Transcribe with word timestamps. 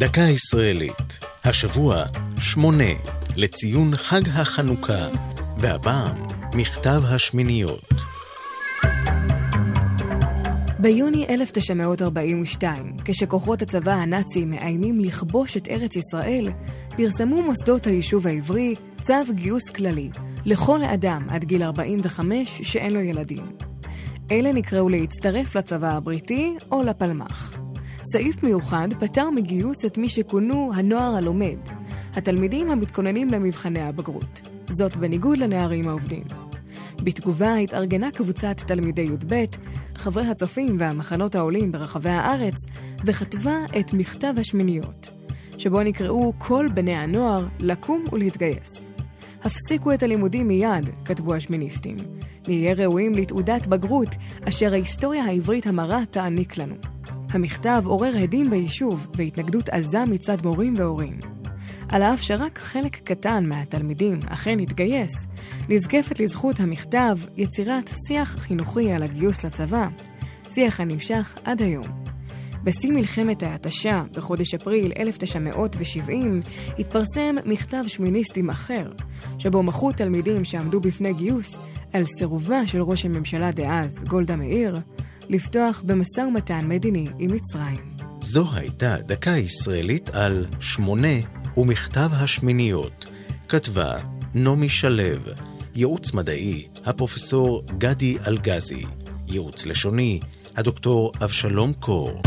דקה 0.00 0.20
ישראלית, 0.20 1.18
השבוע 1.44 2.04
שמונה, 2.38 2.92
לציון 3.36 3.96
חג 3.96 4.20
החנוכה, 4.28 5.08
והפעם 5.58 6.16
מכתב 6.54 7.02
השמיניות. 7.04 7.88
ביוני 10.78 11.26
1942, 11.28 12.96
כשכוחות 13.04 13.62
הצבא 13.62 13.92
הנאצי 13.92 14.44
מאיימים 14.44 15.00
לכבוש 15.00 15.56
את 15.56 15.68
ארץ 15.68 15.96
ישראל, 15.96 16.48
פרסמו 16.96 17.42
מוסדות 17.42 17.86
היישוב 17.86 18.26
העברי 18.26 18.74
צו 19.02 19.14
גיוס 19.34 19.70
כללי 19.70 20.10
לכל 20.44 20.82
אדם 20.82 21.26
עד 21.28 21.44
גיל 21.44 21.62
45 21.62 22.60
שאין 22.62 22.92
לו 22.92 23.00
ילדים. 23.00 23.56
אלה 24.30 24.52
נקראו 24.52 24.88
להצטרף 24.88 25.56
לצבא 25.56 25.96
הבריטי 25.96 26.54
או 26.70 26.82
לפלמ"ח. 26.82 27.69
סעיף 28.12 28.42
מיוחד 28.42 28.88
פטר 29.00 29.30
מגיוס 29.30 29.84
את 29.86 29.98
מי 29.98 30.08
שכונו 30.08 30.72
הנוער 30.74 31.16
הלומד, 31.16 31.58
התלמידים 32.14 32.70
המתכוננים 32.70 33.28
למבחני 33.28 33.80
הבגרות. 33.80 34.40
זאת 34.68 34.96
בניגוד 34.96 35.38
לנערים 35.38 35.88
העובדים. 35.88 36.22
בתגובה 37.04 37.56
התארגנה 37.56 38.10
קבוצת 38.10 38.56
תלמידי 38.66 39.02
י"ב, 39.02 39.44
חברי 39.94 40.26
הצופים 40.26 40.76
והמחנות 40.78 41.34
העולים 41.34 41.72
ברחבי 41.72 42.10
הארץ, 42.10 42.54
וכתבה 43.04 43.56
את 43.80 43.92
מכתב 43.92 44.34
השמיניות, 44.36 45.10
שבו 45.58 45.82
נקראו 45.82 46.32
כל 46.38 46.66
בני 46.74 46.94
הנוער 46.94 47.46
לקום 47.58 48.04
ולהתגייס. 48.12 48.92
הפסיקו 49.44 49.92
את 49.92 50.02
הלימודים 50.02 50.48
מיד, 50.48 50.90
כתבו 51.04 51.34
השמיניסטים. 51.34 51.96
נהיה 52.48 52.74
ראויים 52.74 53.14
לתעודת 53.14 53.66
בגרות, 53.66 54.14
אשר 54.48 54.72
ההיסטוריה 54.72 55.24
העברית 55.24 55.66
המרה 55.66 56.02
תעניק 56.10 56.56
לנו. 56.56 56.74
המכתב 57.30 57.82
עורר 57.86 58.12
הדים 58.22 58.50
ביישוב 58.50 59.06
והתנגדות 59.14 59.68
עזה 59.68 60.04
מצד 60.04 60.36
מורים 60.44 60.74
והורים. 60.76 61.18
על 61.88 62.02
אף 62.02 62.22
שרק 62.22 62.58
חלק 62.58 62.96
קטן 62.96 63.46
מהתלמידים 63.46 64.20
אכן 64.28 64.58
התגייס, 64.58 65.26
נזקפת 65.68 66.20
לזכות 66.20 66.60
המכתב 66.60 67.16
יצירת 67.36 67.90
שיח 68.06 68.36
חינוכי 68.38 68.92
על 68.92 69.02
הגיוס 69.02 69.44
לצבא, 69.44 69.88
שיח 70.48 70.80
הנמשך 70.80 71.36
עד 71.44 71.62
היום. 71.62 71.86
בשיא 72.64 72.92
מלחמת 72.92 73.42
ההתשה, 73.42 74.02
בחודש 74.12 74.54
אפריל 74.54 74.92
1970, 74.96 76.40
התפרסם 76.78 77.36
מכתב 77.44 77.84
שמיניסטים 77.86 78.50
אחר, 78.50 78.92
שבו 79.38 79.62
מחו 79.62 79.92
תלמידים 79.92 80.44
שעמדו 80.44 80.80
בפני 80.80 81.12
גיוס 81.12 81.58
על 81.92 82.04
סירובה 82.18 82.66
של 82.66 82.82
ראש 82.82 83.04
הממשלה 83.04 83.50
דאז, 83.50 83.90
גולדה 84.08 84.36
מאיר, 84.36 84.80
לפתוח 85.30 85.82
במשא 85.86 86.20
ומתן 86.20 86.68
מדיני 86.68 87.06
עם 87.18 87.30
מצרים. 87.34 87.96
זו 88.22 88.46
הייתה 88.54 88.96
דקה 88.96 89.30
ישראלית 89.30 90.10
על 90.10 90.46
שמונה 90.60 91.16
ומכתב 91.56 92.10
השמיניות. 92.12 93.06
כתבה 93.48 93.98
נעמי 94.34 94.68
שלו, 94.68 95.32
ייעוץ 95.74 96.12
מדעי, 96.12 96.68
הפרופסור 96.84 97.62
גדי 97.78 98.16
אלגזי, 98.28 98.82
ייעוץ 99.28 99.66
לשוני, 99.66 100.20
הדוקטור 100.56 101.12
אבשלום 101.24 101.72
קור. 101.72 102.22